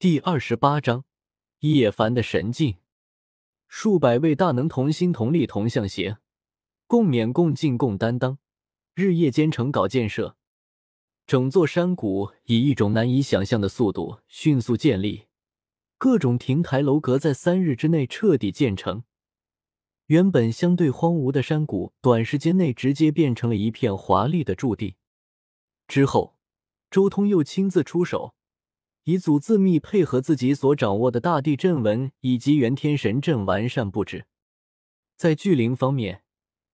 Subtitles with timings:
[0.00, 1.04] 第二十八章
[1.58, 2.76] 叶凡的神境。
[3.68, 6.16] 数百位大能同心同力同向邪，
[6.86, 8.38] 共勉共进共担当，
[8.94, 10.38] 日夜兼程搞建设。
[11.26, 15.26] 整座山谷以一种难以想象的速度迅速建立，
[15.98, 19.04] 各种亭台楼阁在三日之内彻底建成。
[20.06, 24.96] 原本相对荒芜的山谷，短时间内直接变成了一片华丽的驻地。
[25.86, 26.38] 之后，
[26.90, 28.34] 周通又亲自出手。
[29.10, 34.26] 以祖字密配合自己所掌握的大地阵纹以及元天神阵完善布置，
[35.16, 36.22] 在聚灵方面，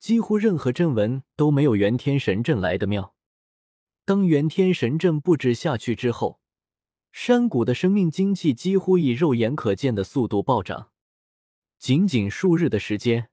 [0.00, 3.14] 几乎任何阵纹都没有元天神阵来的妙。
[4.04, 6.40] 当元天神阵布置下去之后，
[7.12, 10.90] 山谷的生命精气几乎以肉眼可见的速度暴涨。
[11.78, 13.28] 仅仅数日的时间，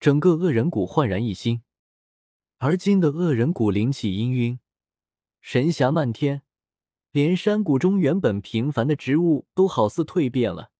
[0.00, 1.62] 整个恶人谷焕然一新。
[2.58, 4.58] 而今的恶人谷灵气氤氲，
[5.40, 6.42] 神霞漫天。
[7.12, 10.70] 连山谷中原本平凡的植物都好似蜕变了，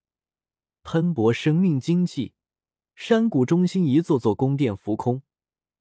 [0.81, 2.33] 喷薄生命精气。
[2.95, 5.21] 山谷中心一座座宫殿浮空，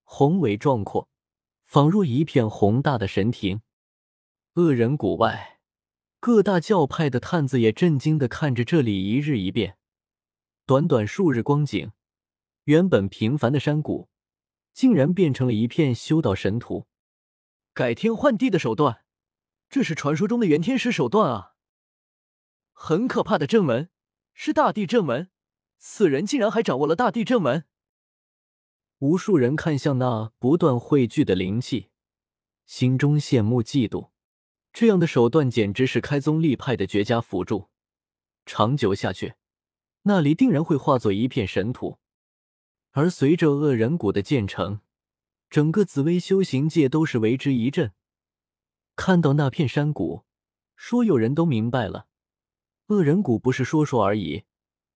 [0.04, 1.08] 宏伟壮阔，
[1.64, 3.62] 仿若一片宏大的神庭。
[4.54, 5.60] 恶人谷外，
[6.20, 9.78] 各大教派的探子也震惊的看着这里一日一变。
[10.66, 11.92] 短短数日光景，
[12.64, 14.10] 原本平凡的山谷，
[14.74, 16.86] 竟然变成了一片修道神图，
[17.72, 19.01] 改天换地的手段。
[19.72, 21.54] 这是传说中的元天使手段啊！
[22.74, 23.88] 很可怕的阵纹，
[24.34, 25.30] 是大地阵纹。
[25.78, 27.64] 此人竟然还掌握了大地阵纹。
[28.98, 31.88] 无数人看向那不断汇聚的灵气，
[32.66, 34.10] 心中羡慕嫉妒。
[34.74, 37.70] 这样的手段简直是开宗立派的绝佳辅助。
[38.44, 39.36] 长久下去，
[40.02, 41.98] 那里定然会化作一片神土。
[42.90, 44.82] 而随着恶人谷的建成，
[45.48, 47.94] 整个紫薇修行界都是为之一振。
[48.94, 50.24] 看到那片山谷，
[50.76, 52.06] 所有人都明白了，
[52.88, 54.44] 恶人谷不是说说而已，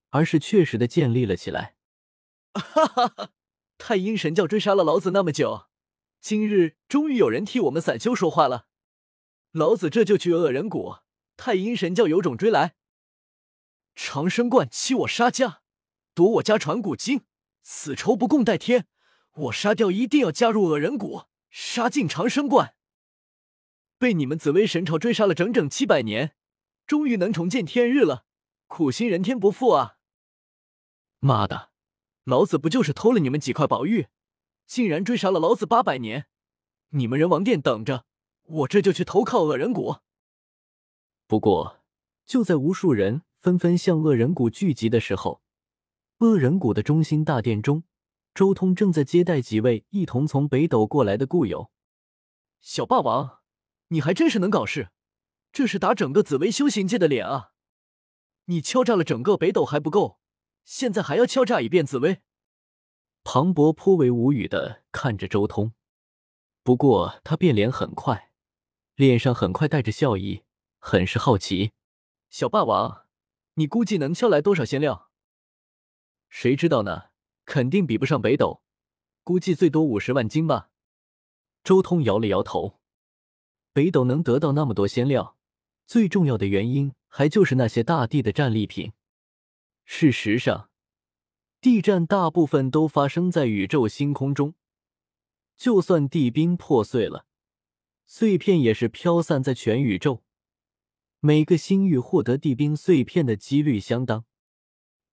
[0.09, 1.75] 而是确实的建立了起来。
[2.53, 3.29] 哈哈哈！
[3.77, 5.67] 太阴神教追杀了老子那么久，
[6.21, 8.67] 今日终于有人替我们散修说话了。
[9.51, 10.97] 老子这就去恶人谷，
[11.35, 12.75] 太阴神教有种追来！
[13.93, 15.61] 长生观欺我杀家，
[16.13, 17.25] 夺我家传古经，
[17.63, 18.87] 此仇不共戴天！
[19.33, 22.76] 我杀掉一定要加入恶人谷，杀进长生观。
[23.99, 26.35] 被你们紫薇神朝追杀了整整七百年，
[26.85, 28.25] 终于能重见天日了，
[28.67, 29.97] 苦心人天不负啊！
[31.19, 31.71] 妈的，
[32.23, 34.07] 老子不就是偷了你们几块宝玉，
[34.67, 36.27] 竟然追杀了老子八百年！
[36.89, 38.05] 你们人王殿等着，
[38.43, 39.97] 我这就去投靠恶人谷。
[41.25, 41.83] 不过，
[42.25, 45.41] 就在无数人纷纷向恶人谷聚集的时候，
[46.19, 47.83] 恶人谷的中心大殿中，
[48.35, 51.71] 周通正在接待几位一同从北斗过来的故友，
[52.61, 53.36] 小霸王。
[53.89, 54.89] 你还真是能搞事，
[55.51, 57.51] 这是打整个紫薇修行界的脸啊！
[58.45, 60.19] 你敲诈了整个北斗还不够，
[60.65, 62.21] 现在还要敲诈一遍紫薇。
[63.23, 65.73] 庞博颇为无语的看着周通，
[66.63, 68.31] 不过他变脸很快，
[68.95, 70.43] 脸上很快带着笑意，
[70.79, 71.71] 很是好奇。
[72.29, 73.05] 小霸王，
[73.53, 75.09] 你估计能敲来多少仙料？
[76.29, 77.09] 谁知道呢？
[77.45, 78.61] 肯定比不上北斗，
[79.23, 80.69] 估计最多五十万斤吧。
[81.63, 82.81] 周通摇了摇头。
[83.77, 85.37] 北斗能得到那么多仙料，
[85.85, 88.93] 最重要的原因还就是那些大地的战利品。
[89.85, 90.71] 事实上，
[91.61, 94.55] 地战大部分都发生在宇宙星空中，
[95.55, 97.27] 就算地冰破碎了，
[98.07, 100.23] 碎片也是飘散在全宇宙。
[101.19, 104.25] 每个星域获得地冰碎片的几率相当。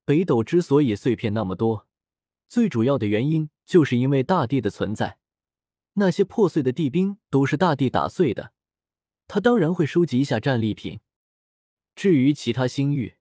[0.07, 1.87] 北斗之所以碎片那么多，
[2.49, 5.19] 最主要的原因就是因为大地的存在。
[5.97, 8.54] 那些破碎的地冰都是大地打碎的。
[9.27, 11.01] 他当然会收集一下战利品。
[11.97, 13.15] 至于其他星域，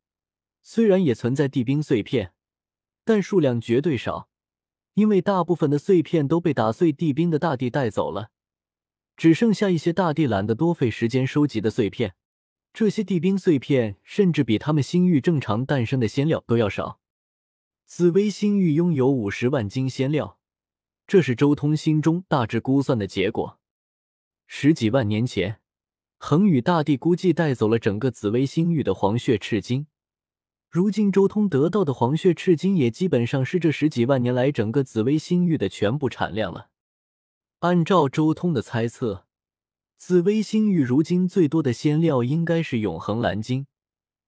[0.62, 2.34] 虽然也存在地冰碎片，
[3.06, 4.30] 但数量绝对少，
[4.96, 8.32] 因为大部分的碎片都被打碎地冰的大地带走了，
[9.16, 12.16] 只剩下一些大地懒得多费时间收集的碎片。
[12.74, 17.00] 这些地冰碎片甚至比他们星域正常诞生的仙料都要少。
[17.86, 20.40] 紫薇星域拥有五十万斤仙料，
[21.06, 23.60] 这是周通心中大致估算的结果。
[24.48, 25.63] 十几万年前。
[26.26, 29.88] 恒宇大帝估计带走了整个紫薇星域的黄血赤金，
[30.70, 36.70] 如今周通得到的黄血赤金也基本上是这十几万年来整个紫薇星域的全部产量了。
[37.60, 39.26] 按照周通的猜测，
[39.98, 43.68] 紫薇星域如今最多的仙料应该是永恒蓝金，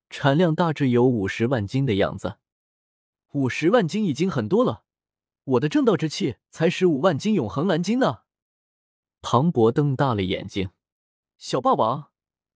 [0.09, 2.39] 产量大致有五十万斤的样子。
[3.31, 4.83] 五十万斤已经很多了，
[5.45, 8.23] 我的正道之气才十五万斤永恒蓝金呢。
[9.21, 10.71] 庞博瞪大了眼睛。
[11.37, 12.11] 小霸王，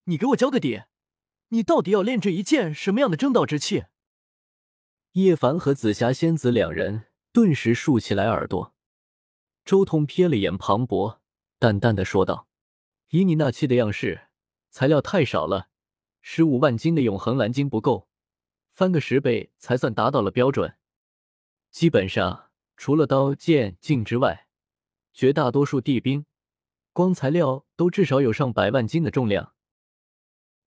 [0.05, 0.83] 你给我交个底！
[1.49, 3.85] 你到底要炼制一件什么样的正道之气？
[5.13, 8.73] 叶凡和紫霞仙子两人顿时竖起来耳朵。
[9.65, 11.21] 周通瞥了眼庞博，
[11.57, 12.47] 淡淡的说道
[13.09, 14.29] ：“以你那气的样式，
[14.69, 15.69] 材料太少了，
[16.21, 18.07] 十五万斤的永恒蓝金不够，
[18.71, 20.77] 翻个十倍才算达到了标准。
[21.69, 24.47] 基本上，除了刀剑镜之外，
[25.13, 26.25] 绝大多数地兵，
[26.99, 29.53] 光材料都至少有上百万斤的重量。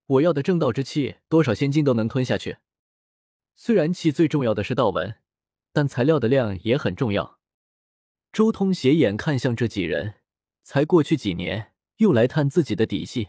[0.07, 2.57] 我要的正道之气，多少仙金都能吞下去。”
[3.55, 5.17] 虽然气最重要的是道纹，
[5.75, 7.39] 但材料的量也很重要。
[8.33, 10.15] 周通斜眼看向这几人，
[10.63, 13.29] 才过去几年，又来探自己的底细。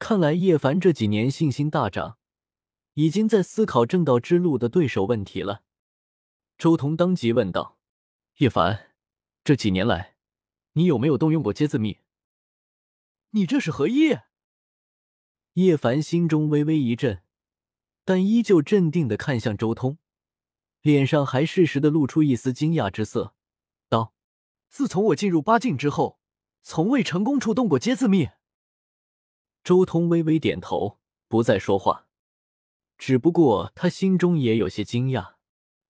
[0.00, 2.18] 看来叶凡这几年信心大涨，
[2.94, 5.62] 已经在思考正道之路的对手问题了。
[6.58, 7.78] 周通当即问道
[8.38, 8.90] ：“叶凡，
[9.44, 10.11] 这几年来，
[10.72, 11.98] 你有没有动用过接字秘？”
[13.30, 14.18] 你这是何意？
[15.54, 17.22] 叶凡心中微微一震。
[18.04, 19.98] 但依旧镇定的看向周通，
[20.80, 23.36] 脸上还适时的露出一丝惊讶之色，
[23.88, 24.12] 道
[24.68, 26.18] ：“自从我进入八境之后，
[26.62, 28.30] 从未成功触动过接字秘。”
[29.62, 30.98] 周通微微点头，
[31.28, 32.08] 不再说话。
[32.98, 35.34] 只不过他心中也有些惊讶，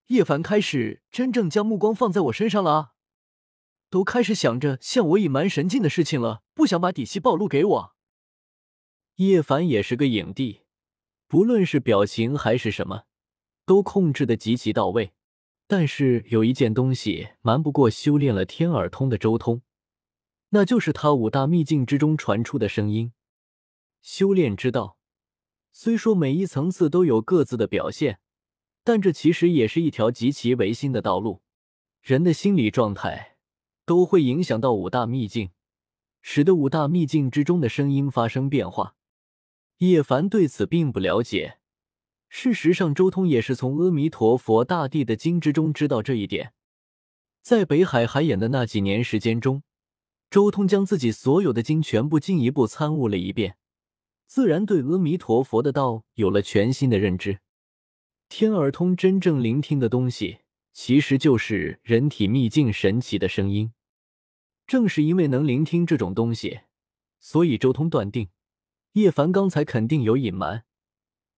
[0.09, 2.92] 叶凡开始真正将目光放在我身上了啊，
[3.93, 7.95] 都开始想着向我隐瞒神境的事情了，不想把底细暴露给我。
[9.17, 10.63] 叶凡也是个影帝。
[11.29, 13.03] 不论是表情还是什么，
[13.67, 15.13] 都控制的极其到位。
[15.67, 19.61] 但是有一件东西瞒不过修炼了天耳通的周通，
[20.49, 23.13] 那就是他五大秘境之中传出的声音。
[24.01, 24.97] 修炼之道，
[25.71, 28.21] 虽说每一层次都有各自的表现，
[28.83, 31.43] 但这其实也是一条极其唯心的道路。
[32.01, 33.32] 人的心理状态
[33.85, 35.51] 都会影响到五大秘境，
[36.21, 38.97] 使得五大秘境之中的声音发生变化。
[39.79, 41.59] 叶凡对此并不了解。
[42.29, 46.55] 事实上，周通也是从阿弥陀佛大帝的经之中知道这一点。
[47.43, 49.63] 在北海海演的那几年时间中，
[50.31, 53.57] 周通将自己所有的经全部进一步参悟了一遍，
[54.27, 57.41] 自然对阿弥陀佛的道有了全新的认知。
[58.29, 60.39] 天耳通真正聆听的东西，
[60.73, 63.73] 其实就是人体秘境神奇的声音。
[64.67, 66.61] 正是因为能聆听这种东西，
[67.19, 68.31] 所以周通断定。
[68.93, 70.65] 叶凡刚才肯定有隐瞒，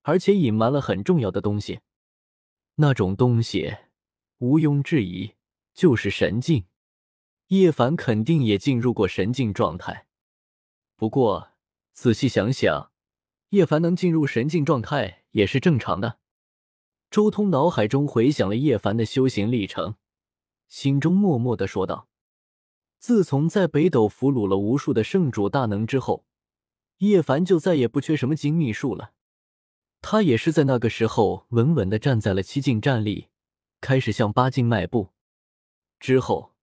[0.03, 1.81] 而且隐瞒了很重要的东西。
[2.77, 3.77] 那种东西
[4.39, 5.35] 毋庸置疑
[5.73, 6.67] 就是神境。
[7.49, 10.07] 叶凡肯定也进入过神境状态。
[10.97, 11.51] 不过
[11.93, 12.91] 仔细想想，
[13.51, 16.19] 叶凡能进入神境状态也是正常的。
[17.15, 19.95] 周通脑海中回想了叶凡的修行历程，
[20.67, 22.09] 心中默默的说道
[22.99, 26.25] ：“自从在北斗俘虏了无数的圣主大能之后。”
[26.99, 29.13] 叶凡就再也不缺什么精密术了，
[30.03, 33.29] 他也是在那个时候稳稳的站在了七境站立，
[33.81, 35.11] 开始向八境迈步。
[36.01, 36.55] 之后，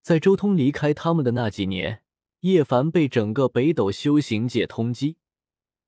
[0.00, 2.02] 在周通离开他们的那几年，
[2.40, 5.16] 叶凡被整个北斗修行界通缉，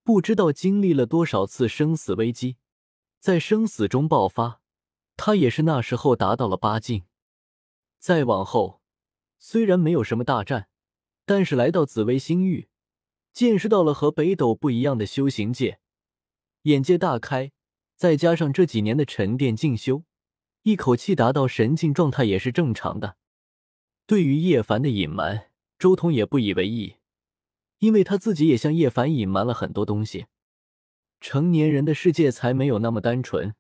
[0.05, 2.59] 不知道经历了多少次生死危机，
[3.21, 4.63] 在生死中爆发，
[5.15, 7.05] 他也是那时候达到了八境。
[7.99, 8.81] 再往后，
[9.39, 10.69] 虽然没有什么大战，
[11.27, 12.69] 但是来到紫薇星域。
[13.35, 15.81] 见识到了和北斗不一样的修行界，
[16.63, 17.53] 眼界大开，
[17.95, 20.03] 再加上这几年的沉淀进修，
[20.63, 23.17] 一口气达到神境状态也是正常的。
[24.07, 26.97] 对于叶凡的隐瞒，周通也不以为意，
[27.79, 30.27] 因为他自己也向叶凡隐瞒了很多东西。
[31.21, 33.55] 成年人的世界才没有那么单纯，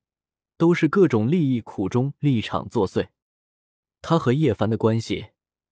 [0.56, 3.08] 都是各种利益苦衷、立场作祟。
[4.02, 5.26] 他和叶凡的关系，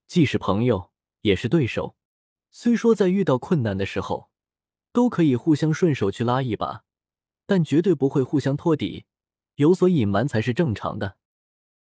[0.06, 0.90] 既是朋友，
[1.22, 1.96] 也是对手。
[2.50, 4.30] 虽说在遇到困难的时候，
[4.92, 6.84] 都可以互相顺手去拉一把，
[7.46, 9.06] 但绝对不会互相托底，
[9.56, 11.16] 有所隐瞒才是正常的。